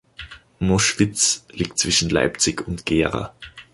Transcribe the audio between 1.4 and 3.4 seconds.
liegt zwischen Leipzig und Gera.